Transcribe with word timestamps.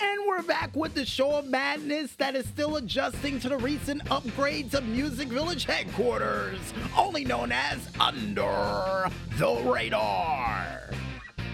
And 0.00 0.26
we're 0.26 0.42
back 0.42 0.74
with 0.74 0.94
the 0.94 1.04
show 1.04 1.36
of 1.36 1.46
madness 1.46 2.14
that 2.16 2.34
is 2.34 2.46
still 2.46 2.76
adjusting 2.76 3.38
to 3.40 3.48
the 3.48 3.56
recent 3.56 4.04
upgrades 4.06 4.74
of 4.74 4.84
Music 4.86 5.28
Village 5.28 5.64
headquarters, 5.64 6.58
only 6.96 7.24
known 7.24 7.52
as 7.52 7.88
Under 8.00 9.08
the 9.38 9.62
Radar. 9.64 10.90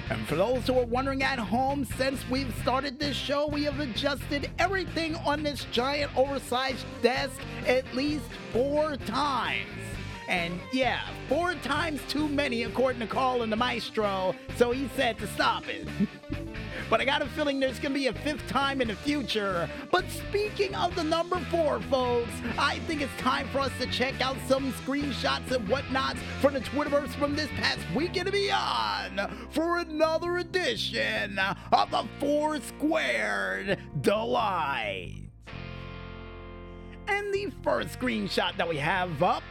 And 0.08 0.26
for 0.26 0.36
those 0.36 0.66
who 0.66 0.78
are 0.78 0.86
wondering 0.86 1.22
at 1.22 1.38
home, 1.38 1.84
since 1.84 2.26
we've 2.30 2.54
started 2.62 2.98
this 2.98 3.16
show, 3.16 3.46
we 3.46 3.64
have 3.64 3.78
adjusted 3.78 4.50
everything 4.58 5.16
on 5.16 5.42
this 5.42 5.66
giant 5.70 6.16
oversized 6.16 6.86
desk 7.02 7.38
at 7.66 7.84
least 7.94 8.24
four 8.52 8.96
times. 8.96 9.68
And 10.28 10.58
yeah, 10.72 11.00
four 11.28 11.54
times 11.56 12.00
too 12.08 12.28
many 12.28 12.62
according 12.62 13.00
to 13.00 13.06
Carl 13.06 13.42
and 13.42 13.52
the 13.52 13.56
Maestro, 13.56 14.34
so 14.56 14.70
he 14.70 14.88
said 14.96 15.18
to 15.18 15.26
stop 15.26 15.68
it. 15.68 15.86
but 16.90 17.00
I 17.00 17.04
got 17.04 17.22
a 17.22 17.26
feeling 17.26 17.60
there's 17.60 17.78
gonna 17.78 17.94
be 17.94 18.08
a 18.08 18.12
fifth 18.12 18.46
time 18.48 18.80
in 18.80 18.88
the 18.88 18.96
future. 18.96 19.70
But 19.92 20.04
speaking 20.10 20.74
of 20.74 20.94
the 20.96 21.04
number 21.04 21.38
four, 21.50 21.80
folks, 21.82 22.32
I 22.58 22.80
think 22.80 23.00
it's 23.00 23.16
time 23.16 23.48
for 23.48 23.60
us 23.60 23.70
to 23.78 23.86
check 23.86 24.20
out 24.20 24.36
some 24.48 24.72
screenshots 24.72 25.52
and 25.52 25.66
whatnots 25.68 26.18
from 26.40 26.54
the 26.54 26.60
Twitterverse 26.60 27.14
from 27.14 27.36
this 27.36 27.48
past 27.56 27.80
weekend 27.94 28.26
and 28.26 28.32
beyond 28.32 29.20
for 29.50 29.78
another 29.78 30.38
edition 30.38 31.38
of 31.38 31.90
the 31.92 32.04
Four 32.18 32.60
Squared 32.60 33.78
Delight. 34.00 35.14
And 37.06 37.32
the 37.32 37.52
first 37.62 37.98
screenshot 37.98 38.56
that 38.56 38.68
we 38.68 38.76
have 38.78 39.22
up 39.22 39.44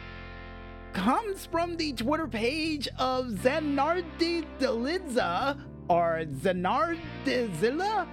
comes 0.92 1.46
from 1.46 1.76
the 1.76 1.92
Twitter 1.92 2.26
page 2.26 2.88
of 2.98 3.26
Zanardi 3.26 4.44
Delidza 4.58 5.58
or 5.90 6.22
Zanardizilla? 6.40 8.06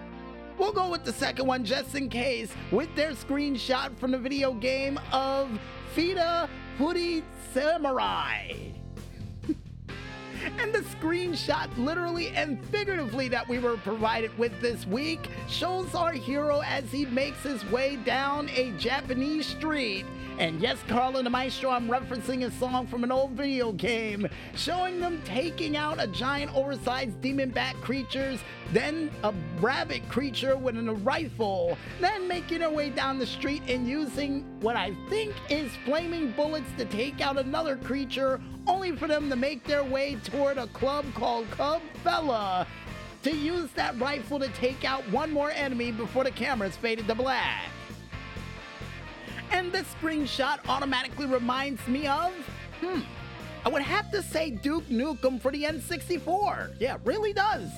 We'll 0.57 0.73
go 0.73 0.89
with 0.89 1.05
the 1.05 1.13
second 1.13 1.45
one 1.45 1.63
just 1.63 1.93
in 1.93 2.09
case 2.09 2.51
with 2.71 2.93
their 2.95 3.11
screenshot 3.11 3.95
from 3.97 4.11
the 4.11 4.17
video 4.17 4.53
game 4.53 4.99
of 5.13 5.47
Fida 5.93 6.49
Puri 6.79 7.23
Samurai. 7.53 8.53
and 10.59 10.73
the 10.73 10.79
screenshot, 10.79 11.69
literally 11.77 12.29
and 12.29 12.63
figuratively, 12.65 13.27
that 13.27 13.47
we 13.47 13.59
were 13.59 13.77
provided 13.77 14.35
with 14.39 14.59
this 14.59 14.87
week 14.87 15.29
shows 15.47 15.93
our 15.93 16.11
hero 16.11 16.61
as 16.65 16.91
he 16.91 17.05
makes 17.05 17.43
his 17.43 17.63
way 17.65 17.97
down 17.97 18.49
a 18.49 18.71
Japanese 18.79 19.45
street 19.45 20.05
and 20.39 20.61
yes, 20.61 20.77
Carl 20.87 21.17
and 21.17 21.25
the 21.25 21.29
Maestro, 21.29 21.71
I'm 21.71 21.87
referencing 21.87 22.45
a 22.45 22.51
song 22.51 22.85
from 22.87 23.03
an 23.03 23.11
old 23.11 23.31
video 23.31 23.71
game, 23.71 24.27
showing 24.55 24.99
them 24.99 25.21
taking 25.25 25.75
out 25.75 26.01
a 26.01 26.07
giant 26.07 26.55
oversized 26.55 27.19
demon 27.21 27.49
bat 27.49 27.75
creatures, 27.81 28.39
then 28.71 29.09
a 29.23 29.33
rabbit 29.59 30.07
creature 30.09 30.55
with 30.55 30.77
a 30.77 30.93
rifle, 30.93 31.77
then 31.99 32.27
making 32.27 32.59
their 32.59 32.69
way 32.69 32.89
down 32.89 33.17
the 33.17 33.25
street 33.25 33.63
and 33.67 33.87
using 33.87 34.45
what 34.61 34.75
I 34.75 34.93
think 35.09 35.33
is 35.49 35.71
flaming 35.85 36.31
bullets 36.31 36.69
to 36.77 36.85
take 36.85 37.19
out 37.19 37.37
another 37.37 37.75
creature, 37.75 38.39
only 38.67 38.95
for 38.95 39.07
them 39.07 39.29
to 39.29 39.35
make 39.35 39.63
their 39.63 39.83
way 39.83 40.17
toward 40.23 40.57
a 40.57 40.67
club 40.67 41.05
called 41.15 41.49
Cub 41.51 41.81
Fella 42.03 42.67
to 43.23 43.35
use 43.35 43.69
that 43.71 43.99
rifle 43.99 44.39
to 44.39 44.47
take 44.49 44.85
out 44.85 45.03
one 45.09 45.31
more 45.31 45.51
enemy 45.51 45.91
before 45.91 46.23
the 46.23 46.31
cameras 46.31 46.77
faded 46.77 47.07
to 47.07 47.15
black. 47.15 47.63
And 49.51 49.71
this 49.71 49.87
screenshot 50.01 50.59
automatically 50.67 51.25
reminds 51.25 51.85
me 51.87 52.07
of, 52.07 52.33
hmm, 52.81 52.99
I 53.65 53.69
would 53.69 53.81
have 53.81 54.11
to 54.11 54.21
say 54.21 54.51
Duke 54.51 54.87
Nukem 54.87 55.41
for 55.41 55.51
the 55.51 55.63
N64. 55.63 56.75
Yeah, 56.79 56.95
it 56.95 57.01
really 57.03 57.33
does. 57.33 57.69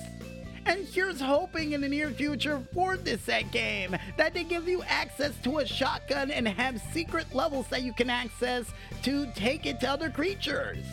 And 0.66 0.86
here's 0.86 1.20
hoping 1.20 1.72
in 1.72 1.80
the 1.80 1.88
near 1.88 2.10
future 2.10 2.62
for 2.74 2.96
this 2.96 3.22
set 3.22 3.50
game 3.50 3.96
that 4.16 4.34
they 4.34 4.44
give 4.44 4.68
you 4.68 4.82
access 4.82 5.32
to 5.42 5.58
a 5.58 5.66
shotgun 5.66 6.30
and 6.30 6.46
have 6.46 6.80
secret 6.92 7.34
levels 7.34 7.66
that 7.68 7.82
you 7.82 7.92
can 7.92 8.10
access 8.10 8.66
to 9.02 9.26
take 9.34 9.66
it 9.66 9.80
to 9.80 9.90
other 9.90 10.10
creatures. 10.10 10.84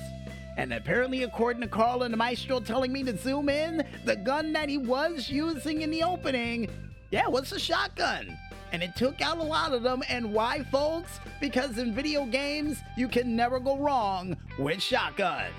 And 0.57 0.73
apparently, 0.73 1.23
according 1.23 1.61
to 1.61 1.67
Carl 1.67 2.03
and 2.03 2.13
the 2.13 2.17
Maestro 2.17 2.59
telling 2.59 2.91
me 2.91 3.03
to 3.03 3.15
zoom 3.17 3.49
in, 3.49 3.85
the 4.05 4.15
gun 4.15 4.53
that 4.53 4.69
he 4.69 4.77
was 4.77 5.29
using 5.29 5.81
in 5.81 5.91
the 5.91 6.01
opening, 6.01 6.69
yeah, 7.11 7.27
was 7.27 7.51
a 7.51 7.59
shotgun 7.59 8.35
and 8.72 8.83
it 8.83 8.95
took 8.95 9.22
out 9.22 9.38
a 9.38 9.44
lot 9.44 9.73
of 9.73 9.83
them. 9.83 10.03
And 10.09 10.33
why, 10.33 10.63
folks? 10.72 11.19
Because 11.39 11.78
in 11.78 11.94
video 11.94 12.25
games, 12.25 12.79
you 12.95 13.07
can 13.07 13.35
never 13.35 13.59
go 13.59 13.78
wrong 13.78 14.38
with 14.59 14.81
shotguns. 14.81 15.53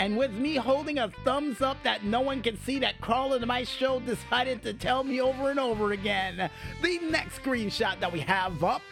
And 0.00 0.16
with 0.16 0.32
me 0.32 0.54
holding 0.54 0.98
a 0.98 1.08
thumbs 1.24 1.60
up 1.60 1.76
that 1.82 2.04
no 2.04 2.20
one 2.20 2.40
can 2.40 2.56
see 2.60 2.78
that 2.78 3.00
Carl 3.00 3.34
in 3.34 3.46
my 3.46 3.64
show 3.64 3.98
decided 4.00 4.62
to 4.62 4.72
tell 4.72 5.02
me 5.02 5.20
over 5.20 5.50
and 5.50 5.58
over 5.58 5.90
again, 5.92 6.48
the 6.82 6.98
next 7.00 7.40
screenshot 7.40 7.98
that 7.98 8.12
we 8.12 8.20
have 8.20 8.62
up 8.62 8.82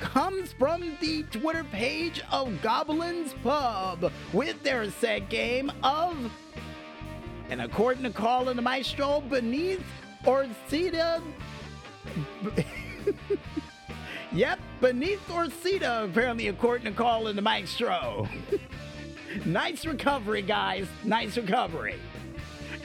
comes 0.00 0.52
from 0.52 0.96
the 1.00 1.24
Twitter 1.24 1.64
page 1.64 2.22
of 2.30 2.62
Goblin's 2.62 3.34
Pub 3.42 4.12
with 4.32 4.62
their 4.62 4.88
set 4.92 5.28
game 5.28 5.70
of, 5.82 6.16
and 7.50 7.60
according 7.60 8.04
to 8.04 8.10
Carl 8.10 8.48
and 8.48 8.62
Maestro, 8.62 9.20
beneath 9.20 9.82
Orsita 10.24 11.20
yep, 14.32 14.58
beneath 14.80 15.26
Orsita, 15.28 16.04
apparently, 16.04 16.48
according 16.48 16.86
to 16.86 16.92
Carl 16.92 17.26
and 17.26 17.36
the 17.36 17.42
Maestro. 17.42 18.28
nice 19.44 19.84
recovery, 19.84 20.42
guys. 20.42 20.86
Nice 21.04 21.36
recovery. 21.36 21.96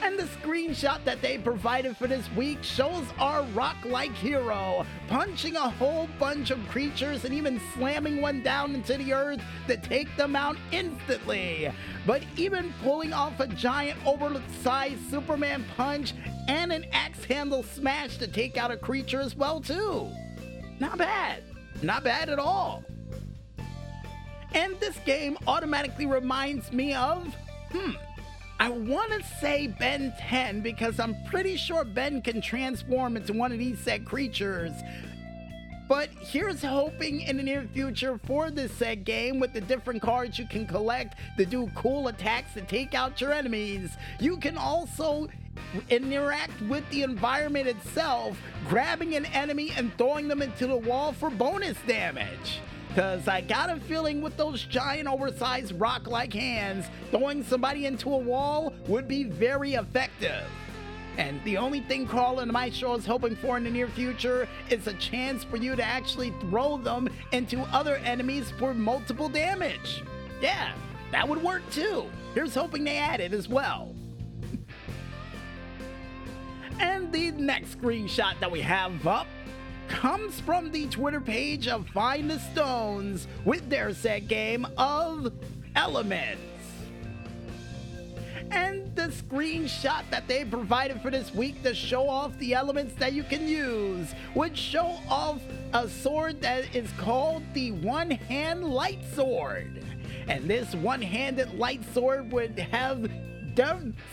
And 0.02 0.18
the 0.18 0.24
screenshot 0.24 1.02
that 1.04 1.22
they 1.22 1.38
provided 1.38 1.96
for 1.96 2.06
this 2.06 2.30
week 2.32 2.62
shows 2.62 3.04
our 3.18 3.42
rock 3.54 3.76
like 3.84 4.12
hero 4.12 4.84
punching 5.08 5.56
a 5.56 5.70
whole 5.70 6.08
bunch 6.18 6.50
of 6.50 6.68
creatures 6.68 7.24
and 7.24 7.32
even 7.32 7.60
slamming 7.74 8.20
one 8.20 8.42
down 8.42 8.74
into 8.74 8.98
the 8.98 9.12
earth 9.14 9.40
to 9.68 9.76
take 9.78 10.14
them 10.16 10.36
out 10.36 10.56
instantly. 10.70 11.72
But 12.06 12.22
even 12.36 12.74
pulling 12.82 13.12
off 13.12 13.40
a 13.40 13.46
giant 13.46 13.98
oversized 14.04 15.10
Superman 15.10 15.64
punch 15.76 16.12
and 16.48 16.72
an 16.72 16.86
axe 16.92 17.24
handle 17.24 17.62
smash 17.62 18.18
to 18.18 18.26
take 18.26 18.56
out 18.56 18.70
a 18.70 18.76
creature 18.76 19.20
as 19.20 19.34
well 19.34 19.60
too. 19.60 20.08
Not 20.78 20.98
bad. 20.98 21.42
Not 21.82 22.04
bad 22.04 22.28
at 22.28 22.38
all. 22.38 22.84
And 24.52 24.78
this 24.80 24.98
game 25.00 25.36
automatically 25.46 26.06
reminds 26.06 26.72
me 26.72 26.94
of, 26.94 27.34
hmm, 27.70 27.92
I 28.58 28.70
want 28.70 29.12
to 29.12 29.22
say 29.40 29.66
Ben 29.66 30.14
10 30.18 30.62
because 30.62 30.98
I'm 30.98 31.14
pretty 31.26 31.56
sure 31.56 31.84
Ben 31.84 32.22
can 32.22 32.40
transform 32.40 33.16
into 33.16 33.32
one 33.32 33.52
of 33.52 33.58
these 33.58 33.78
said 33.78 34.06
creatures. 34.06 34.72
But 35.88 36.08
here's 36.20 36.62
hoping 36.62 37.20
in 37.20 37.36
the 37.36 37.42
near 37.42 37.68
future 37.72 38.18
for 38.24 38.50
this 38.50 38.72
set 38.72 39.04
game 39.04 39.38
with 39.38 39.52
the 39.52 39.60
different 39.60 40.02
cards 40.02 40.38
you 40.38 40.46
can 40.46 40.66
collect 40.66 41.16
to 41.38 41.46
do 41.46 41.70
cool 41.76 42.08
attacks 42.08 42.54
to 42.54 42.62
take 42.62 42.94
out 42.94 43.20
your 43.20 43.32
enemies. 43.32 43.90
You 44.18 44.36
can 44.38 44.56
also 44.56 45.28
interact 45.90 46.60
with 46.62 46.88
the 46.90 47.02
environment 47.02 47.68
itself, 47.68 48.38
grabbing 48.68 49.14
an 49.14 49.26
enemy 49.26 49.72
and 49.76 49.96
throwing 49.98 50.28
them 50.28 50.42
into 50.42 50.66
the 50.66 50.76
wall 50.76 51.12
for 51.12 51.30
bonus 51.30 51.76
damage. 51.86 52.60
Because 52.88 53.28
I 53.28 53.42
got 53.42 53.68
a 53.68 53.78
feeling 53.80 54.22
with 54.22 54.36
those 54.36 54.64
giant 54.64 55.06
oversized 55.06 55.78
rock 55.78 56.06
like 56.06 56.32
hands, 56.32 56.86
throwing 57.10 57.44
somebody 57.44 57.84
into 57.84 58.12
a 58.12 58.16
wall 58.16 58.72
would 58.88 59.06
be 59.06 59.24
very 59.24 59.74
effective. 59.74 60.44
And 61.18 61.42
the 61.44 61.56
only 61.56 61.80
thing 61.80 62.06
Carl 62.06 62.40
and 62.40 62.52
Maestro 62.52 62.94
is 62.94 63.06
hoping 63.06 63.36
for 63.36 63.56
in 63.56 63.64
the 63.64 63.70
near 63.70 63.88
future 63.88 64.48
is 64.70 64.86
a 64.86 64.92
chance 64.94 65.44
for 65.44 65.56
you 65.56 65.76
to 65.76 65.82
actually 65.82 66.32
throw 66.40 66.76
them 66.76 67.08
into 67.32 67.60
other 67.72 67.96
enemies 67.96 68.52
for 68.58 68.74
multiple 68.74 69.28
damage. 69.28 70.02
Yeah, 70.40 70.72
that 71.12 71.28
would 71.28 71.42
work 71.42 71.62
too. 71.70 72.06
Here's 72.34 72.54
hoping 72.54 72.84
they 72.84 72.98
add 72.98 73.20
it 73.20 73.32
as 73.32 73.48
well. 73.48 73.94
And 76.80 77.12
the 77.12 77.30
next 77.32 77.78
screenshot 77.78 78.38
that 78.40 78.50
we 78.50 78.60
have 78.60 79.06
up 79.06 79.26
comes 79.88 80.40
from 80.40 80.70
the 80.70 80.86
Twitter 80.88 81.20
page 81.20 81.68
of 81.68 81.88
Find 81.88 82.30
the 82.30 82.38
Stones 82.38 83.28
with 83.44 83.68
their 83.70 83.94
set 83.94 84.28
game 84.28 84.66
of 84.76 85.32
Elements. 85.74 86.42
And 88.50 88.94
the 88.94 89.08
screenshot 89.08 90.04
that 90.10 90.28
they 90.28 90.44
provided 90.44 91.02
for 91.02 91.10
this 91.10 91.34
week 91.34 91.62
to 91.62 91.74
show 91.74 92.08
off 92.08 92.36
the 92.38 92.54
elements 92.54 92.94
that 92.94 93.12
you 93.12 93.22
can 93.22 93.46
use 93.46 94.14
would 94.34 94.56
show 94.56 94.98
off 95.08 95.40
a 95.72 95.88
sword 95.88 96.40
that 96.42 96.74
is 96.74 96.90
called 96.92 97.42
the 97.54 97.72
One 97.72 98.10
Hand 98.10 98.64
Light 98.64 99.00
Sword. 99.14 99.84
And 100.28 100.48
this 100.48 100.74
one 100.74 101.02
handed 101.02 101.58
light 101.58 101.82
sword 101.92 102.32
would 102.32 102.58
have 102.58 103.10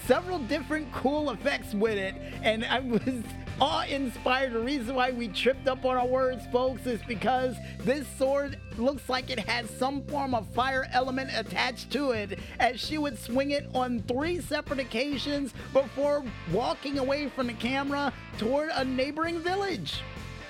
several 0.08 0.40
different 0.40 0.92
cool 0.94 1.32
effects 1.32 1.74
with 1.74 1.98
it, 1.98 2.16
and 2.42 2.64
I 2.66 2.80
was 2.80 3.02
awe-inspired. 3.62 4.54
The 4.54 4.60
reason 4.60 4.96
why 4.96 5.12
we 5.12 5.28
tripped 5.28 5.68
up 5.68 5.84
on 5.86 5.98
our 5.98 6.08
words, 6.08 6.46
folks, 6.52 6.86
is 6.86 7.02
because 7.08 7.56
this 7.80 8.08
sword 8.18 8.58
looks 8.78 9.10
like 9.10 9.30
it 9.30 9.40
has 9.40 9.70
some 9.70 10.04
form 10.08 10.34
of 10.34 10.48
fire 10.54 10.88
element 10.94 11.30
attached 11.36 11.92
to 11.92 12.12
it, 12.12 12.40
as 12.60 12.80
she 12.80 12.98
would 12.98 13.20
swing 13.20 13.52
it 13.52 13.68
on 13.74 14.00
three 14.04 14.40
separate 14.40 14.80
occasions 14.80 15.54
before 15.74 16.24
walking 16.52 17.00
away 17.00 17.28
from 17.28 17.48
the 17.48 17.54
camera 17.54 18.14
toward 18.38 18.70
a 18.74 18.84
neighboring 18.84 19.40
village. 19.40 20.02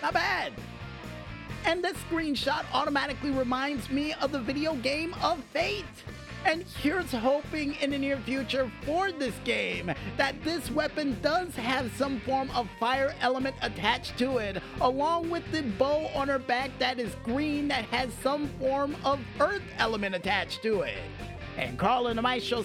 Not 0.01 0.13
bad. 0.13 0.53
And 1.65 1.83
this 1.83 1.97
screenshot 2.09 2.65
automatically 2.73 3.31
reminds 3.31 3.89
me 3.89 4.13
of 4.13 4.31
the 4.31 4.39
video 4.39 4.75
game 4.75 5.15
of 5.23 5.43
Fate. 5.45 5.85
And 6.45 6.63
here's 6.81 7.11
hoping 7.11 7.75
in 7.75 7.91
the 7.91 7.97
near 7.97 8.17
future 8.17 8.69
for 8.85 9.11
this 9.11 9.35
game 9.45 9.91
that 10.17 10.35
this 10.43 10.69
weapon 10.69 11.17
does 11.21 11.55
have 11.55 11.91
some 11.95 12.19
form 12.21 12.49
of 12.51 12.67
fire 12.79 13.15
element 13.21 13.55
attached 13.61 14.17
to 14.17 14.37
it, 14.37 14.61
along 14.81 15.29
with 15.29 15.49
the 15.51 15.63
bow 15.63 16.07
on 16.13 16.27
her 16.27 16.39
back 16.39 16.71
that 16.79 16.99
is 16.99 17.15
green 17.23 17.67
that 17.69 17.85
has 17.85 18.13
some 18.21 18.49
form 18.59 18.95
of 19.05 19.19
earth 19.39 19.63
element 19.77 20.15
attached 20.15 20.61
to 20.63 20.81
it. 20.81 20.97
And 21.57 21.77
Carl 21.77 22.07
and 22.07 22.19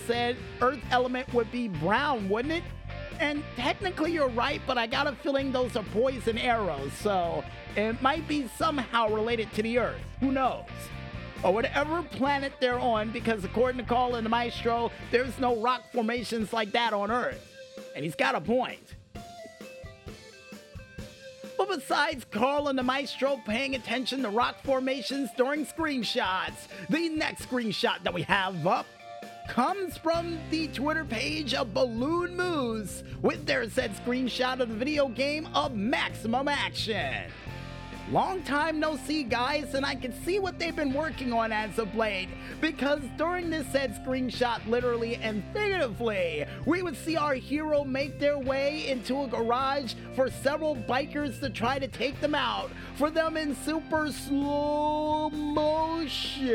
said 0.06 0.36
earth 0.60 0.80
element 0.90 1.32
would 1.32 1.52
be 1.52 1.68
brown, 1.68 2.28
wouldn't 2.28 2.54
it? 2.54 2.64
And 3.20 3.42
technically 3.56 4.12
you're 4.12 4.28
right, 4.28 4.60
but 4.66 4.78
I 4.78 4.86
got 4.86 5.06
a 5.06 5.12
feeling 5.12 5.52
those 5.52 5.76
are 5.76 5.82
poison 5.92 6.38
arrows, 6.38 6.92
so 6.92 7.44
it 7.76 8.00
might 8.00 8.26
be 8.28 8.48
somehow 8.56 9.08
related 9.08 9.52
to 9.54 9.62
the 9.62 9.78
Earth. 9.78 10.00
Who 10.20 10.32
knows? 10.32 10.64
Or 11.44 11.54
whatever 11.54 12.02
planet 12.02 12.52
they're 12.60 12.80
on, 12.80 13.10
because 13.10 13.44
according 13.44 13.78
to 13.78 13.86
Carl 13.86 14.16
and 14.16 14.26
the 14.26 14.30
Maestro, 14.30 14.90
there's 15.10 15.38
no 15.38 15.56
rock 15.56 15.82
formations 15.92 16.52
like 16.52 16.72
that 16.72 16.92
on 16.92 17.10
Earth. 17.10 17.54
And 17.94 18.04
he's 18.04 18.16
got 18.16 18.34
a 18.34 18.40
point. 18.40 18.94
But 21.56 21.68
besides 21.70 22.24
Carl 22.30 22.68
and 22.68 22.78
the 22.78 22.82
Maestro 22.82 23.40
paying 23.46 23.74
attention 23.74 24.22
to 24.22 24.30
rock 24.30 24.56
formations 24.62 25.30
during 25.36 25.66
screenshots, 25.66 26.68
the 26.88 27.08
next 27.08 27.48
screenshot 27.48 28.02
that 28.04 28.14
we 28.14 28.22
have 28.22 28.66
up 28.66 28.86
comes 29.48 29.96
from 29.96 30.38
the 30.50 30.68
Twitter 30.68 31.04
page 31.04 31.54
of 31.54 31.72
Balloon 31.72 32.36
Moose 32.36 33.02
with 33.22 33.46
their 33.46 33.68
said 33.70 33.92
screenshot 33.96 34.60
of 34.60 34.68
the 34.68 34.74
video 34.74 35.08
game 35.08 35.48
of 35.54 35.74
Maximum 35.74 36.48
Action. 36.48 37.24
Long 38.10 38.42
time 38.42 38.80
no 38.80 38.96
see, 38.96 39.22
guys, 39.22 39.74
and 39.74 39.84
I 39.84 39.94
can 39.94 40.14
see 40.24 40.38
what 40.38 40.58
they've 40.58 40.74
been 40.74 40.94
working 40.94 41.30
on 41.30 41.52
as 41.52 41.78
of 41.78 41.94
late. 41.94 42.30
Because 42.58 43.02
during 43.18 43.50
this 43.50 43.66
said 43.70 44.02
screenshot, 44.02 44.66
literally 44.66 45.16
and 45.16 45.44
figuratively, 45.52 46.46
we 46.64 46.80
would 46.82 46.96
see 46.96 47.18
our 47.18 47.34
hero 47.34 47.84
make 47.84 48.18
their 48.18 48.38
way 48.38 48.88
into 48.88 49.24
a 49.24 49.26
garage 49.26 49.92
for 50.16 50.30
several 50.30 50.74
bikers 50.74 51.38
to 51.40 51.50
try 51.50 51.78
to 51.78 51.86
take 51.86 52.18
them 52.22 52.34
out. 52.34 52.70
For 52.96 53.10
them 53.10 53.36
in 53.36 53.54
super 53.54 54.10
slow 54.10 55.28
motion 55.28 56.48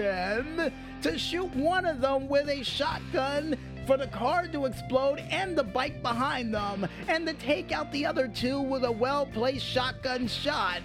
to 1.03 1.19
shoot 1.19 1.55
one 1.55 1.85
of 1.85 2.01
them 2.01 2.27
with 2.27 2.49
a 2.49 2.63
shotgun 2.63 3.55
for 3.85 3.97
the 3.97 4.07
car 4.07 4.47
to 4.47 4.65
explode 4.65 5.19
and 5.29 5.55
the 5.55 5.63
bike 5.63 6.01
behind 6.01 6.53
them, 6.53 6.87
and 7.07 7.27
to 7.27 7.33
take 7.33 7.71
out 7.71 7.91
the 7.91 8.05
other 8.05 8.27
two 8.27 8.59
with 8.59 8.85
a 8.85 8.91
well 8.91 9.27
placed 9.27 9.65
shotgun 9.65 10.27
shot. 10.27 10.81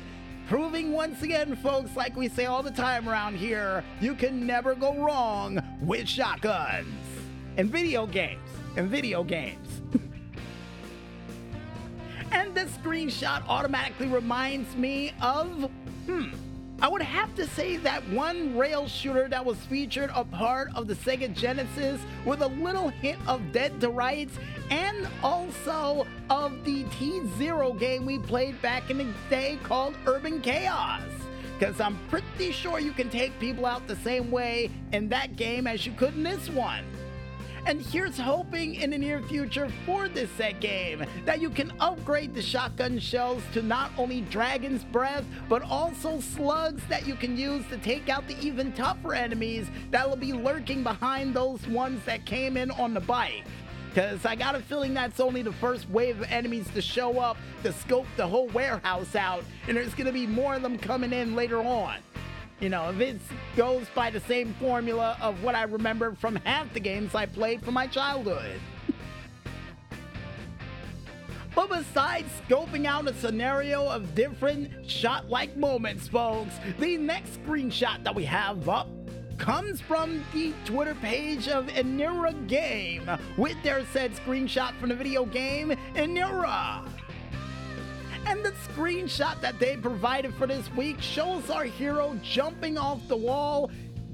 Proving 0.49 0.93
once 0.93 1.21
again, 1.21 1.57
folks, 1.57 1.95
like 1.95 2.17
we 2.17 2.27
say 2.27 2.47
all 2.47 2.63
the 2.63 2.71
time 2.71 3.07
around 3.07 3.37
here, 3.37 3.85
you 4.01 4.15
can 4.15 4.47
never 4.47 4.75
go 4.75 4.95
wrong 4.95 5.61
with 5.83 6.09
shotguns. 6.09 6.89
And 7.59 7.71
video 7.71 8.07
games. 8.07 8.49
And 8.75 8.89
video 8.89 9.23
games. 9.23 9.83
and 12.33 12.55
this 12.55 12.71
screenshot 12.79 13.47
automatically 13.47 14.07
reminds 14.07 14.75
me 14.75 15.13
of, 15.21 15.71
hmm, 16.07 16.29
I 16.81 16.87
would 16.87 17.03
have 17.03 17.35
to 17.35 17.47
say 17.49 17.77
that 17.79 18.09
one 18.11 18.57
rail 18.57 18.87
shooter 18.87 19.27
that 19.29 19.45
was 19.45 19.59
featured 19.65 20.11
a 20.15 20.23
part 20.25 20.71
of 20.77 20.87
the 20.87 20.95
Sega 20.95 21.35
Genesis 21.35 22.01
with 22.25 22.41
a 22.41 22.47
little 22.47 22.89
hint 22.89 23.19
of 23.27 23.43
Dead 23.51 23.81
to 23.81 23.89
Rights 23.89 24.39
and 24.71 25.09
also 25.25 26.07
of 26.31 26.65
the 26.65 26.85
T-Zero 26.85 27.73
game 27.73 28.07
we 28.07 28.21
played 28.21 28.63
back 28.63 28.91
in 28.91 28.99
the 28.99 29.13
day 29.29 29.59
called 29.65 29.97
Urban 30.07 30.41
Chaos. 30.41 31.03
Because 31.59 31.81
I'm 31.81 31.99
pretty 32.11 32.53
sure 32.53 32.79
you 32.79 32.93
can 32.93 33.11
take 33.11 33.37
people 33.41 33.67
out 33.67 33.89
the 33.89 33.97
same 33.97 34.31
way 34.31 34.71
in 34.93 35.09
that 35.09 35.35
game 35.35 35.67
as 35.67 35.85
you 35.85 35.91
could 35.95 36.15
in 36.15 36.23
this 36.23 36.49
one. 36.49 36.85
And 37.67 37.81
here's 37.81 38.19
hoping 38.19 38.77
in 38.77 38.91
the 38.91 38.99
near 38.99 39.21
future 39.23 39.69
for 39.85 40.09
this 40.09 40.31
set 40.33 40.61
game 40.61 41.05
that 41.25 41.41
you 41.41 41.51
can 41.51 41.73
upgrade 41.81 42.35
the 42.35 42.43
shotgun 42.43 42.99
shells 42.99 43.43
to 43.53 43.63
not 43.63 43.91
only 43.99 44.23
Dragon's 44.23 44.85
Breath, 44.85 45.25
but 45.49 45.63
also 45.63 46.21
slugs 46.21 46.83
that 46.89 47.07
you 47.07 47.15
can 47.15 47.37
use 47.37 47.67
to 47.69 47.77
take 47.79 48.09
out 48.09 48.27
the 48.27 48.39
even 48.41 48.73
tougher 48.73 49.15
enemies 49.15 49.67
that 49.91 50.09
will 50.09 50.17
be 50.17 50.33
lurking 50.33 50.83
behind 50.83 51.35
those 51.35 51.67
ones 51.69 52.03
that 52.07 52.25
came 52.25 52.57
in 52.57 52.71
on 52.73 52.95
the 52.95 53.01
bike. 53.01 53.45
Because 53.89 54.25
I 54.25 54.35
got 54.37 54.55
a 54.55 54.61
feeling 54.61 54.95
that's 54.95 55.19
only 55.19 55.43
the 55.43 55.53
first 55.53 55.89
wave 55.91 56.21
of 56.21 56.31
enemies 56.31 56.69
to 56.75 56.83
show 56.83 57.19
up 57.19 57.37
to 57.63 57.73
scope 57.73 58.07
the 58.17 58.27
whole 58.27 58.49
warehouse 58.49 59.17
out, 59.17 59.45
and 59.67 59.77
there's 59.77 59.95
to 59.95 60.13
be 60.13 60.27
more 60.27 60.55
of 60.55 60.63
them 60.63 60.79
coming 60.79 61.13
in 61.13 61.35
later 61.35 61.59
on. 61.59 61.97
You 62.61 62.69
know, 62.69 62.91
it 62.99 63.21
goes 63.57 63.87
by 63.95 64.11
the 64.11 64.21
same 64.21 64.53
formula 64.55 65.17
of 65.21 65.43
what 65.45 65.55
I 65.55 65.63
remember 65.63 66.15
from 66.15 66.37
half 66.37 66.73
the 66.75 66.81
games 66.81 67.15
I 67.15 67.27
played 67.27 67.65
from 67.65 67.75
my 67.75 67.87
childhood. 67.87 68.61
but 71.55 71.69
besides 71.69 72.29
scoping 72.49 72.85
out 72.85 73.07
a 73.07 73.15
scenario 73.15 73.89
of 73.89 74.13
different 74.17 74.91
shot 74.91 75.29
like 75.29 75.57
moments, 75.57 76.09
folks, 76.09 76.55
the 76.81 76.97
next 76.97 77.41
screenshot 77.45 78.03
that 78.03 78.15
we 78.15 78.25
have 78.25 78.69
up 78.69 78.89
comes 79.39 79.81
from 79.81 80.25
the 80.35 80.53
Twitter 80.65 80.97
page 80.97 81.47
of 81.47 81.69
Enira 81.69 82.35
Game 82.49 83.09
with 83.37 83.55
their 83.63 83.85
said 83.93 84.13
screenshot 84.15 84.75
from 84.81 84.89
the 84.89 84.97
video 84.97 85.25
game 85.25 85.73
Enira. 85.95 86.85
The 88.43 88.55
screenshot 88.73 89.41
that 89.41 89.59
they 89.59 89.77
provided 89.77 90.33
for 90.35 90.47
this 90.47 90.73
week 90.75 91.03
shows 91.03 91.51
our 91.51 91.65
hero 91.65 92.19
jumping 92.23 92.79
off 92.79 93.07
the 93.09 93.17
wall, 93.17 93.71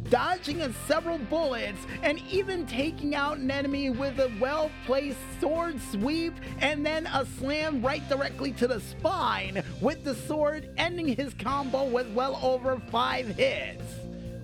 dodging 0.09 0.75
several 0.89 1.19
bullets, 1.19 1.79
and 2.03 2.19
even 2.31 2.67
taking 2.67 3.15
out 3.15 3.37
an 3.37 3.51
enemy 3.51 3.91
with 3.91 4.19
a 4.19 4.33
well 4.41 4.71
placed 4.87 5.19
sword 5.41 5.79
sweep 5.93 6.33
and 6.59 6.85
then 6.85 7.07
a 7.09 7.27
slam 7.39 7.85
right 7.85 8.07
directly 8.09 8.53
to 8.53 8.67
the 8.67 8.81
spine, 8.81 9.63
with 9.81 10.03
the 10.05 10.15
sword 10.15 10.71
ending 10.79 11.09
his 11.09 11.35
combo 11.35 11.85
with 11.85 12.09
well 12.15 12.41
over 12.43 12.81
five 12.91 13.29
hits. 13.29 13.85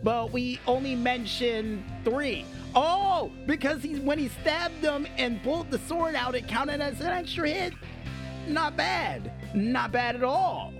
But 0.02 0.30
we 0.30 0.60
only 0.66 0.94
mentioned 0.94 1.84
three. 2.04 2.44
Oh, 2.74 3.32
because 3.46 3.82
he's 3.82 3.98
when 3.98 4.18
he 4.18 4.28
stabbed 4.28 4.80
them 4.82 5.06
and 5.16 5.42
pulled 5.42 5.70
the 5.70 5.78
sword 5.80 6.14
out, 6.14 6.34
it 6.34 6.46
counted 6.46 6.80
as 6.80 7.00
an 7.00 7.08
extra 7.08 7.48
hit. 7.48 7.72
Not 8.48 8.76
bad. 8.76 9.32
Not 9.54 9.92
bad 9.92 10.16
at 10.16 10.24
all. 10.24 10.72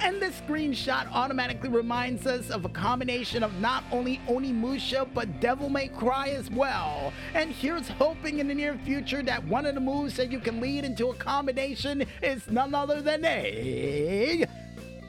And 0.00 0.20
this 0.20 0.38
screenshot 0.46 1.10
automatically 1.12 1.70
reminds 1.70 2.26
us 2.26 2.50
of 2.50 2.66
a 2.66 2.68
combination 2.68 3.42
of 3.42 3.58
not 3.60 3.84
only 3.90 4.20
Onimusha 4.28 5.08
but 5.14 5.40
Devil 5.40 5.70
May 5.70 5.88
Cry 5.88 6.28
as 6.28 6.50
well. 6.50 7.12
And 7.32 7.50
here's 7.50 7.88
hoping 7.88 8.38
in 8.38 8.48
the 8.48 8.54
near 8.54 8.76
future 8.84 9.22
that 9.22 9.42
one 9.46 9.64
of 9.64 9.74
the 9.74 9.80
moves 9.80 10.16
that 10.16 10.30
you 10.30 10.40
can 10.40 10.60
lead 10.60 10.84
into 10.84 11.08
a 11.08 11.14
combination 11.14 12.04
is 12.22 12.46
none 12.50 12.74
other 12.74 13.00
than 13.00 13.24
a 13.24 14.44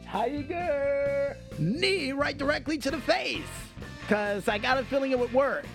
Tiger 0.05 1.36
knee 1.60 2.13
right 2.13 2.38
directly 2.38 2.77
to 2.77 2.89
the 2.89 3.00
face. 3.00 3.44
Cause 4.08 4.48
I 4.48 4.60
got 4.60 4.77
a 4.77 4.86
feeling 4.86 5.12
it 5.12 5.20
would 5.20 5.34
work. 5.34 5.65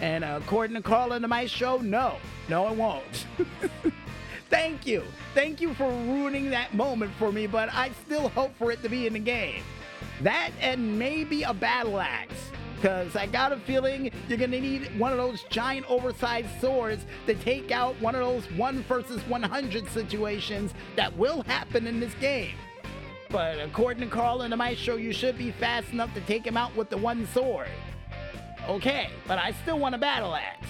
And 0.00 0.24
according 0.24 0.76
to 0.76 0.82
Carl 0.82 1.12
and 1.12 1.22
the 1.22 1.46
show, 1.46 1.78
no, 1.78 2.16
no, 2.48 2.68
it 2.68 2.76
won't. 2.76 3.26
Thank 4.50 4.84
you. 4.84 5.04
Thank 5.32 5.60
you 5.60 5.72
for 5.74 5.88
ruining 5.88 6.50
that 6.50 6.74
moment 6.74 7.12
for 7.18 7.30
me, 7.30 7.46
but 7.46 7.72
I 7.72 7.90
still 8.04 8.28
hope 8.30 8.54
for 8.56 8.72
it 8.72 8.82
to 8.82 8.88
be 8.88 9.06
in 9.06 9.12
the 9.12 9.20
game. 9.20 9.62
That 10.22 10.50
and 10.60 10.98
maybe 10.98 11.44
a 11.44 11.54
battle 11.54 12.00
axe. 12.00 12.50
Because 12.74 13.14
I 13.14 13.26
got 13.26 13.52
a 13.52 13.58
feeling 13.58 14.10
you're 14.26 14.38
going 14.38 14.50
to 14.52 14.60
need 14.60 14.98
one 14.98 15.12
of 15.12 15.18
those 15.18 15.42
giant 15.50 15.84
oversized 15.88 16.48
swords 16.62 17.04
to 17.26 17.34
take 17.34 17.70
out 17.70 18.00
one 18.00 18.14
of 18.14 18.22
those 18.22 18.50
1 18.52 18.82
versus 18.84 19.20
100 19.28 19.88
situations 19.90 20.72
that 20.96 21.14
will 21.16 21.42
happen 21.42 21.86
in 21.86 22.00
this 22.00 22.14
game. 22.14 22.54
But 23.28 23.60
according 23.60 24.02
to 24.02 24.08
Carl 24.08 24.42
and 24.42 24.52
the 24.52 24.56
Maestro, 24.56 24.96
you 24.96 25.12
should 25.12 25.36
be 25.36 25.52
fast 25.52 25.92
enough 25.92 26.12
to 26.14 26.20
take 26.22 26.44
him 26.44 26.56
out 26.56 26.74
with 26.74 26.88
the 26.88 26.96
one 26.96 27.26
sword. 27.28 27.68
Okay, 28.66 29.10
but 29.28 29.38
I 29.38 29.52
still 29.62 29.78
want 29.78 29.94
a 29.94 29.98
battle 29.98 30.34
axe. 30.34 30.66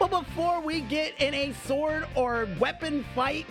But 0.00 0.10
before 0.10 0.62
we 0.62 0.80
get 0.80 1.12
in 1.20 1.34
a 1.34 1.52
sword 1.66 2.06
or 2.14 2.48
weapon 2.58 3.04
fight, 3.14 3.46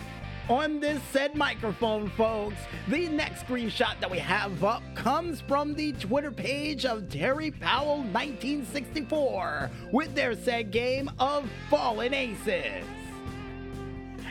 on 0.48 0.80
this 0.80 1.00
said 1.12 1.36
microphone, 1.36 2.10
folks. 2.10 2.56
The 2.88 3.08
next 3.08 3.46
screenshot 3.46 4.00
that 4.00 4.10
we 4.10 4.18
have 4.18 4.64
up 4.64 4.82
comes 4.96 5.40
from 5.42 5.74
the 5.74 5.92
Twitter 5.92 6.32
page 6.32 6.84
of 6.84 7.08
Terry 7.08 7.52
Powell 7.52 7.98
1964 7.98 9.70
with 9.92 10.12
their 10.16 10.34
said 10.34 10.72
game 10.72 11.08
of 11.20 11.48
Fallen 11.70 12.12
Aces. 12.12 12.84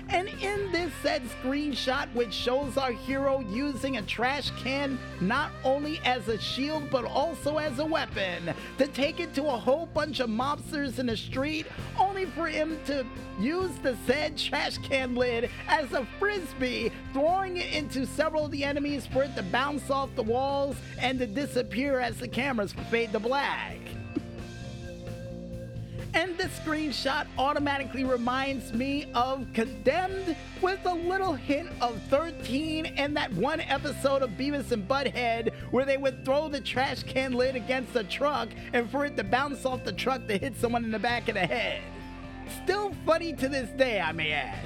And 0.09 0.27
in 0.27 0.71
this 0.71 0.91
said 1.03 1.21
screenshot, 1.41 2.11
which 2.15 2.33
shows 2.33 2.77
our 2.77 2.91
hero 2.91 3.41
using 3.41 3.97
a 3.97 4.01
trash 4.01 4.49
can 4.57 4.97
not 5.21 5.51
only 5.63 5.99
as 6.03 6.27
a 6.27 6.39
shield 6.39 6.89
but 6.89 7.05
also 7.05 7.57
as 7.57 7.77
a 7.77 7.85
weapon 7.85 8.53
to 8.79 8.87
take 8.87 9.19
it 9.19 9.35
to 9.35 9.43
a 9.43 9.57
whole 9.57 9.85
bunch 9.85 10.19
of 10.19 10.29
mobsters 10.29 10.97
in 10.97 11.05
the 11.05 11.15
street, 11.15 11.67
only 11.99 12.25
for 12.25 12.47
him 12.47 12.79
to 12.85 13.05
use 13.39 13.71
the 13.83 13.95
said 14.07 14.35
trash 14.35 14.79
can 14.79 15.13
lid 15.13 15.49
as 15.67 15.91
a 15.93 16.05
frisbee, 16.17 16.91
throwing 17.13 17.57
it 17.57 17.71
into 17.71 18.07
several 18.07 18.45
of 18.45 18.51
the 18.51 18.63
enemies 18.63 19.05
for 19.05 19.23
it 19.23 19.35
to 19.35 19.43
bounce 19.43 19.91
off 19.91 20.09
the 20.15 20.23
walls 20.23 20.75
and 20.99 21.19
to 21.19 21.27
disappear 21.27 21.99
as 21.99 22.17
the 22.17 22.27
cameras 22.27 22.73
fade 22.89 23.11
to 23.11 23.19
black. 23.19 23.77
And 26.13 26.37
the 26.37 26.45
screenshot 26.45 27.27
automatically 27.37 28.03
reminds 28.03 28.73
me 28.73 29.07
of 29.13 29.45
Condemned 29.53 30.35
with 30.61 30.79
a 30.85 30.93
little 30.93 31.33
hint 31.33 31.69
of 31.81 32.01
13 32.09 32.85
and 32.85 33.15
that 33.15 33.31
one 33.33 33.61
episode 33.61 34.21
of 34.21 34.31
Beavis 34.31 34.71
and 34.71 34.87
Butthead 34.87 35.53
where 35.71 35.85
they 35.85 35.97
would 35.97 36.25
throw 36.25 36.49
the 36.49 36.61
trash 36.61 37.03
can 37.03 37.33
lid 37.33 37.55
against 37.55 37.93
the 37.93 38.03
truck 38.05 38.49
and 38.73 38.89
for 38.89 39.05
it 39.05 39.17
to 39.17 39.23
bounce 39.23 39.65
off 39.65 39.83
the 39.83 39.93
truck 39.93 40.27
to 40.27 40.37
hit 40.37 40.55
someone 40.55 40.83
in 40.83 40.91
the 40.91 40.99
back 40.99 41.27
of 41.27 41.35
the 41.35 41.45
head. 41.45 41.81
Still 42.63 42.91
funny 43.05 43.33
to 43.33 43.47
this 43.47 43.69
day, 43.71 44.01
I 44.01 44.11
may 44.11 44.31
add. 44.31 44.59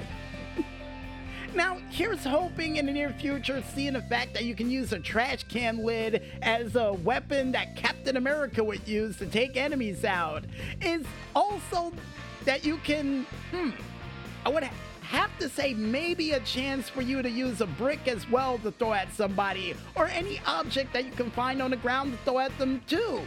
Now, 1.54 1.78
here's 1.88 2.24
hoping 2.24 2.76
in 2.76 2.86
the 2.86 2.92
near 2.92 3.10
future, 3.10 3.62
seeing 3.74 3.92
the 3.92 4.02
fact 4.02 4.34
that 4.34 4.44
you 4.44 4.56
can 4.56 4.68
use 4.68 4.92
a 4.92 4.98
trash 4.98 5.44
can 5.44 5.78
lid 5.78 6.22
as 6.42 6.74
a 6.74 6.92
weapon 6.92 7.52
that 7.52 7.76
Captain 7.76 8.16
America 8.16 8.62
would 8.64 8.86
use 8.88 9.16
to 9.18 9.26
take 9.26 9.56
enemies 9.56 10.04
out, 10.04 10.44
is 10.80 11.06
also 11.36 11.92
that 12.44 12.64
you 12.64 12.78
can, 12.78 13.24
hmm, 13.52 13.70
I 14.44 14.48
would 14.48 14.64
have 15.02 15.38
to 15.38 15.48
say 15.48 15.74
maybe 15.74 16.32
a 16.32 16.40
chance 16.40 16.88
for 16.88 17.02
you 17.02 17.22
to 17.22 17.30
use 17.30 17.60
a 17.60 17.66
brick 17.66 18.08
as 18.08 18.28
well 18.28 18.58
to 18.58 18.72
throw 18.72 18.92
at 18.92 19.12
somebody, 19.14 19.76
or 19.94 20.08
any 20.08 20.40
object 20.46 20.92
that 20.92 21.04
you 21.04 21.12
can 21.12 21.30
find 21.30 21.62
on 21.62 21.70
the 21.70 21.76
ground 21.76 22.12
to 22.12 22.18
throw 22.24 22.40
at 22.40 22.56
them 22.58 22.82
too. 22.88 23.20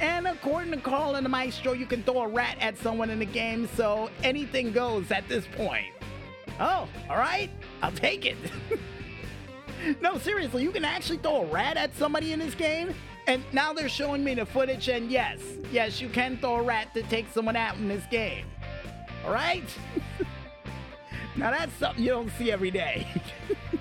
And 0.00 0.28
according 0.28 0.70
to 0.72 0.76
Carl 0.76 1.16
and 1.16 1.26
the 1.26 1.30
Maestro, 1.30 1.72
you 1.72 1.86
can 1.86 2.04
throw 2.04 2.22
a 2.22 2.28
rat 2.28 2.56
at 2.60 2.78
someone 2.78 3.10
in 3.10 3.18
the 3.18 3.24
game, 3.24 3.68
so 3.76 4.10
anything 4.22 4.70
goes 4.70 5.10
at 5.10 5.28
this 5.28 5.44
point. 5.56 5.86
Oh, 6.60 6.88
all 7.10 7.16
right. 7.16 7.50
I'll 7.82 7.92
take 7.92 8.26
it. 8.26 8.36
no, 10.00 10.18
seriously, 10.18 10.62
you 10.62 10.70
can 10.70 10.84
actually 10.84 11.18
throw 11.18 11.42
a 11.42 11.46
rat 11.46 11.76
at 11.76 11.94
somebody 11.96 12.32
in 12.32 12.38
this 12.38 12.54
game. 12.54 12.94
And 13.26 13.42
now 13.52 13.72
they're 13.72 13.88
showing 13.88 14.22
me 14.22 14.34
the 14.34 14.44
footage, 14.44 14.88
and 14.88 15.10
yes, 15.10 15.40
yes, 15.72 16.00
you 16.00 16.10
can 16.10 16.36
throw 16.36 16.56
a 16.56 16.62
rat 16.62 16.92
to 16.92 17.02
take 17.04 17.26
someone 17.32 17.56
out 17.56 17.76
in 17.76 17.88
this 17.88 18.04
game. 18.10 18.44
All 19.24 19.32
right? 19.32 19.64
now 21.36 21.50
that's 21.50 21.72
something 21.74 22.04
you 22.04 22.10
don't 22.10 22.30
see 22.32 22.52
every 22.52 22.70
day. 22.70 23.06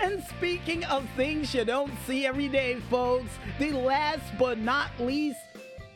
and 0.00 0.22
speaking 0.22 0.84
of 0.84 1.06
things 1.14 1.54
you 1.54 1.66
don't 1.66 1.92
see 2.06 2.26
every 2.26 2.48
day, 2.48 2.76
folks, 2.88 3.30
the 3.58 3.72
last 3.72 4.24
but 4.38 4.58
not 4.58 4.90
least 4.98 5.38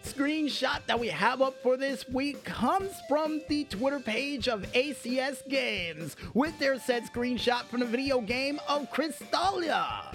screenshot 0.07 0.81
that 0.87 1.01
we 1.01 1.09
have 1.09 1.43
up 1.43 1.61
for 1.63 1.77
this 1.77 2.09
week 2.09 2.45
comes 2.45 2.93
from 3.09 3.41
the 3.49 3.65
Twitter 3.65 3.99
page 3.99 4.47
of 4.47 4.63
ACS 4.73 5.47
Games 5.49 6.17
with 6.33 6.57
their 6.61 6.79
said 6.79 7.03
screenshot 7.05 7.65
from 7.65 7.81
the 7.81 7.87
video 7.87 8.21
game 8.21 8.61
of 8.69 8.91
Crystalia. 8.93 10.15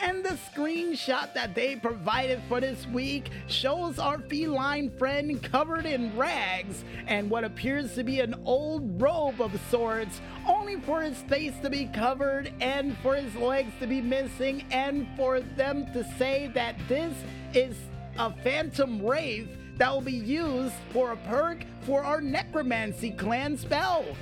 And 0.00 0.24
the 0.24 0.38
screenshot 0.50 1.34
that 1.34 1.54
they 1.54 1.76
provided 1.76 2.40
for 2.48 2.58
this 2.58 2.86
week 2.86 3.30
shows 3.46 3.98
our 3.98 4.18
feline 4.18 4.90
friend 4.98 5.42
covered 5.42 5.84
in 5.84 6.16
rags 6.16 6.84
and 7.06 7.28
what 7.28 7.44
appears 7.44 7.94
to 7.96 8.04
be 8.04 8.20
an 8.20 8.34
old 8.46 9.02
robe 9.02 9.42
of 9.42 9.52
sorts, 9.70 10.22
only 10.48 10.80
for 10.80 11.02
his 11.02 11.18
face 11.22 11.52
to 11.62 11.68
be 11.68 11.84
covered 11.84 12.50
and 12.62 12.96
for 12.98 13.16
his 13.16 13.34
legs 13.36 13.72
to 13.80 13.86
be 13.86 14.00
missing, 14.00 14.64
and 14.70 15.06
for 15.14 15.40
them 15.40 15.84
to 15.92 16.02
say 16.16 16.50
that 16.54 16.76
this 16.88 17.12
is 17.52 17.76
a 18.18 18.32
phantom 18.42 19.04
wraith 19.04 19.48
that 19.78 19.92
will 19.92 20.00
be 20.00 20.12
used 20.12 20.74
for 20.92 21.12
a 21.12 21.16
perk 21.16 21.64
for 21.82 22.04
our 22.04 22.20
necromancy 22.20 23.10
clan 23.10 23.56
spells. 23.56 24.16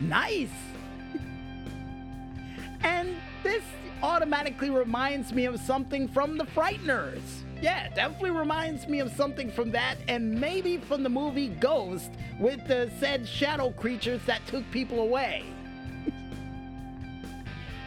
Nice! 0.00 0.48
and 2.82 3.16
this 3.42 3.62
automatically 4.02 4.70
reminds 4.70 5.32
me 5.32 5.46
of 5.46 5.60
something 5.60 6.08
from 6.08 6.36
the 6.36 6.44
Frighteners. 6.44 7.22
Yeah, 7.62 7.88
definitely 7.94 8.32
reminds 8.32 8.86
me 8.86 9.00
of 9.00 9.10
something 9.12 9.50
from 9.50 9.70
that, 9.72 9.96
and 10.08 10.38
maybe 10.38 10.76
from 10.76 11.02
the 11.02 11.08
movie 11.08 11.48
Ghost 11.48 12.10
with 12.38 12.66
the 12.66 12.90
said 13.00 13.26
shadow 13.26 13.70
creatures 13.70 14.20
that 14.26 14.46
took 14.46 14.68
people 14.70 15.00
away. 15.00 15.44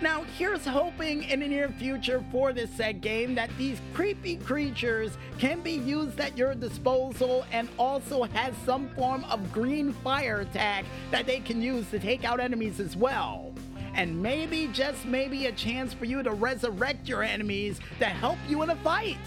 Now, 0.02 0.24
here's 0.38 0.66
hoping 0.66 1.24
in 1.24 1.42
the 1.42 1.48
near 1.50 1.68
future 1.68 2.24
for 2.32 2.54
this 2.54 2.70
said 2.72 3.02
game 3.02 3.36
that 3.36 3.50
these 3.58 3.82
creepy 3.94 4.38
creatures 4.38 5.18
can 5.40 5.60
be 5.60 5.74
used 5.74 6.22
at 6.22 6.38
your 6.38 6.56
disposal 6.56 7.46
and 7.52 7.68
also 7.78 8.24
has 8.24 8.54
some 8.66 8.90
form 8.96 9.26
of 9.26 9.52
green 9.52 9.92
fire 9.92 10.40
attack 10.40 10.86
that 11.12 11.26
they 11.26 11.42
can 11.42 11.62
use 11.62 11.90
to 11.90 12.00
take 12.00 12.24
out 12.24 12.40
enemies 12.40 12.80
as 12.80 12.96
well. 12.96 13.54
And 13.94 14.22
maybe, 14.22 14.70
just 14.72 15.06
maybe, 15.06 15.48
a 15.48 15.52
chance 15.52 15.94
for 15.94 16.06
you 16.06 16.24
to 16.24 16.32
resurrect 16.32 17.10
your 17.10 17.22
enemies 17.22 17.82
to 18.00 18.06
help 18.06 18.38
you 18.48 18.62
in 18.62 18.70
a 18.70 18.78
fight. 18.78 19.18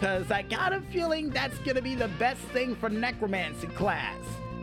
Cause 0.00 0.30
I 0.30 0.42
got 0.42 0.72
a 0.72 0.80
feeling 0.92 1.28
that's 1.28 1.58
gonna 1.58 1.82
be 1.82 1.94
the 1.94 2.08
best 2.18 2.40
thing 2.52 2.74
for 2.76 2.88
Necromancy 2.88 3.66
class 3.68 4.16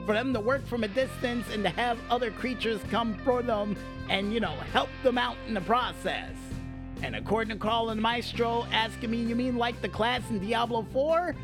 for 0.05 0.13
them 0.13 0.33
to 0.33 0.39
work 0.39 0.65
from 0.67 0.83
a 0.83 0.87
distance 0.87 1.45
and 1.51 1.63
to 1.63 1.69
have 1.69 1.97
other 2.09 2.31
creatures 2.31 2.81
come 2.89 3.17
for 3.23 3.41
them 3.41 3.75
and, 4.09 4.33
you 4.33 4.39
know, 4.39 4.55
help 4.71 4.89
them 5.03 5.17
out 5.17 5.37
in 5.47 5.53
the 5.53 5.61
process. 5.61 6.31
And 7.01 7.15
according 7.15 7.53
to 7.53 7.59
Carl 7.59 7.93
Maestro, 7.95 8.65
asking 8.71 9.11
me, 9.11 9.17
you 9.17 9.35
mean 9.35 9.57
like 9.57 9.81
the 9.81 9.89
class 9.89 10.21
in 10.29 10.39
Diablo 10.39 10.85
4? 10.93 11.35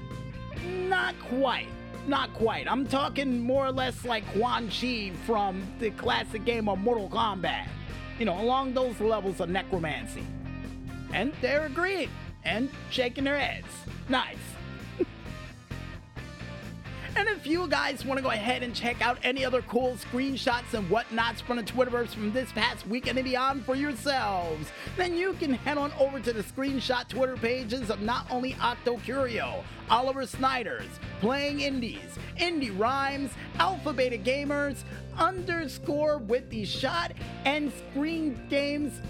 Not 0.87 1.15
quite. 1.19 1.67
Not 2.07 2.33
quite. 2.33 2.69
I'm 2.69 2.87
talking 2.87 3.41
more 3.41 3.65
or 3.65 3.71
less 3.71 4.05
like 4.05 4.25
Quan 4.33 4.69
Chi 4.69 5.11
from 5.25 5.61
the 5.79 5.91
classic 5.91 6.45
game 6.45 6.69
of 6.69 6.79
Mortal 6.79 7.09
Kombat. 7.09 7.67
You 8.17 8.25
know, 8.25 8.39
along 8.41 8.73
those 8.73 8.99
levels 8.99 9.39
of 9.39 9.49
necromancy. 9.49 10.25
And 11.13 11.33
they're 11.41 11.65
agreeing 11.65 12.09
and 12.43 12.69
shaking 12.89 13.25
their 13.25 13.37
heads. 13.37 13.67
Nice. 14.07 14.37
And 17.19 17.27
if 17.27 17.45
you 17.45 17.67
guys 17.67 18.05
want 18.05 18.17
to 18.17 18.23
go 18.23 18.29
ahead 18.29 18.63
and 18.63 18.73
check 18.73 19.01
out 19.01 19.17
any 19.23 19.43
other 19.43 19.61
cool 19.63 19.97
screenshots 19.97 20.73
and 20.73 20.89
whatnots 20.89 21.41
from 21.41 21.57
the 21.57 21.63
Twitterverse 21.63 22.13
from 22.13 22.31
this 22.31 22.49
past 22.53 22.87
weekend 22.87 23.17
and 23.17 23.25
beyond 23.25 23.65
for 23.65 23.75
yourselves, 23.75 24.71
then 24.95 25.13
you 25.17 25.33
can 25.33 25.51
head 25.51 25.77
on 25.77 25.91
over 25.99 26.21
to 26.21 26.31
the 26.31 26.41
screenshot 26.41 27.09
Twitter 27.09 27.35
pages 27.35 27.89
of 27.89 27.99
not 27.99 28.25
only 28.31 28.55
Octo 28.61 28.99
Curio, 28.99 29.65
Oliver 29.89 30.25
Snyder's, 30.25 30.87
Playing 31.19 31.59
Indies, 31.59 32.17
Indie 32.37 32.79
Rhymes, 32.79 33.31
Alpha 33.55 33.91
Beta 33.91 34.17
Gamers, 34.17 34.85
underscore 35.17 36.19
with 36.19 36.49
the 36.49 36.63
shot, 36.63 37.11
and 37.43 37.69
Screen 37.91 38.39
Games 38.49 39.01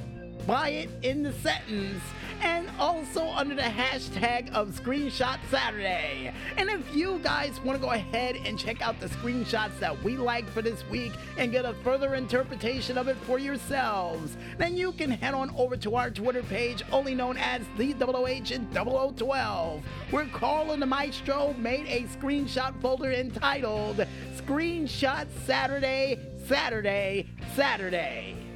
buy 0.49 0.69
it 0.69 0.89
in 1.03 1.21
the 1.21 1.31
sentence 1.31 2.01
and 2.41 2.67
also 2.79 3.23
under 3.35 3.53
the 3.53 3.61
hashtag 3.61 4.51
of 4.51 4.69
Screenshot 4.69 5.37
Saturday. 5.51 6.33
And 6.57 6.71
if 6.71 6.95
you 6.95 7.19
guys 7.21 7.59
want 7.63 7.79
to 7.79 7.85
go 7.85 7.91
ahead 7.91 8.35
and 8.35 8.57
check 8.57 8.81
out 8.81 8.99
the 8.99 9.09
screenshots 9.09 9.77
that 9.79 10.03
we 10.03 10.17
like 10.17 10.49
for 10.49 10.63
this 10.63 10.83
week 10.89 11.13
and 11.37 11.51
get 11.51 11.65
a 11.65 11.75
further 11.83 12.15
interpretation 12.15 12.97
of 12.97 13.07
it 13.07 13.17
for 13.27 13.37
yourselves, 13.37 14.37
then 14.57 14.75
you 14.75 14.91
can 14.93 15.11
head 15.11 15.35
on 15.35 15.53
over 15.55 15.77
to 15.77 15.95
our 15.95 16.09
Twitter 16.09 16.41
page, 16.41 16.81
only 16.91 17.13
known 17.13 17.37
as 17.37 17.61
the 17.77 17.93
Double 17.93 18.25
Agent 18.25 18.73
0012, 18.73 19.83
where 20.09 20.25
Carl 20.33 20.71
and 20.71 20.81
the 20.81 20.87
Maestro 20.87 21.53
made 21.59 21.85
a 21.85 22.07
screenshot 22.17 22.73
folder 22.81 23.11
entitled 23.11 24.03
Screenshot 24.35 25.27
Saturday, 25.45 26.17
Saturday, 26.47 27.27
Saturday 27.55 28.48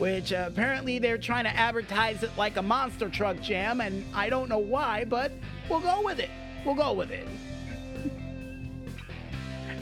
which 0.00 0.32
uh, 0.32 0.46
apparently 0.48 0.98
they're 0.98 1.18
trying 1.18 1.44
to 1.44 1.54
advertise 1.54 2.22
it 2.22 2.30
like 2.38 2.56
a 2.56 2.62
monster 2.62 3.10
truck 3.10 3.38
jam, 3.42 3.82
and 3.82 4.02
I 4.14 4.30
don't 4.30 4.48
know 4.48 4.58
why, 4.58 5.04
but 5.04 5.30
we'll 5.68 5.80
go 5.80 6.00
with 6.02 6.18
it. 6.18 6.30
We'll 6.64 6.74
go 6.74 6.94
with 6.94 7.10
it. 7.10 7.28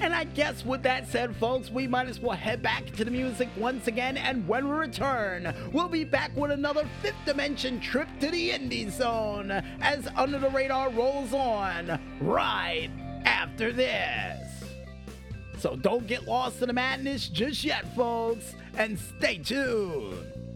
and 0.01 0.13
I 0.13 0.25
guess 0.25 0.65
with 0.65 0.83
that 0.83 1.09
said, 1.09 1.37
folks, 1.37 1.71
we 1.71 1.87
might 1.87 2.09
as 2.09 2.19
well 2.19 2.37
head 2.37 2.61
back 2.61 2.87
to 2.97 3.05
the 3.05 3.13
music 3.13 3.49
once 3.57 3.87
again, 3.87 4.17
and 4.17 4.47
when 4.49 4.67
we 4.69 4.75
return, 4.75 5.55
we'll 5.73 5.89
be 5.89 6.03
back 6.03 6.37
with 6.37 6.51
another 6.51 6.85
fifth 7.01 7.25
dimension 7.25 7.79
trip 7.79 8.09
to 8.19 8.29
the 8.29 8.51
Indie 8.51 8.91
Zone 8.91 9.53
as 9.81 10.09
Under 10.17 10.41
the 10.41 10.51
Radar 10.51 10.91
rolls 10.91 11.33
on 11.33 12.01
right 12.21 12.91
after 13.25 13.73
this. 13.73 14.65
So 15.59 15.77
don't 15.77 16.09
get 16.09 16.25
lost 16.27 16.61
in 16.61 16.67
the 16.69 16.73
madness 16.73 17.29
just 17.29 17.63
yet, 17.63 17.85
folks, 17.95 18.55
and 18.79 18.97
stay 18.99 19.39
tuned. 19.39 20.48